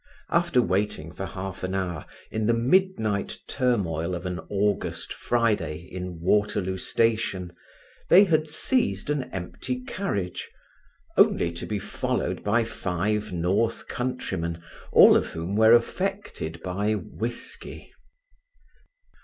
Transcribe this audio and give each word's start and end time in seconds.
After 0.31 0.63
waiting 0.63 1.11
for 1.13 1.27
half 1.27 1.61
an 1.63 1.75
hour 1.75 2.07
in 2.31 2.47
the 2.47 2.55
midnight 2.55 3.37
turmoil 3.47 4.15
of 4.15 4.25
an 4.25 4.39
August 4.49 5.13
Friday 5.13 5.87
in 5.91 6.19
Waterloo 6.19 6.77
station, 6.79 7.53
they 8.09 8.23
had 8.23 8.47
seized 8.47 9.11
an 9.11 9.25
empty 9.31 9.81
carriage, 9.83 10.49
only 11.17 11.51
to 11.51 11.67
be 11.67 11.77
followed 11.77 12.43
by 12.43 12.63
five 12.63 13.31
north 13.31 13.87
countrymen, 13.87 14.63
all 14.91 15.15
of 15.15 15.27
whom 15.27 15.55
were 15.55 15.73
affected 15.73 16.63
by 16.63 16.93
whisky. 16.93 17.93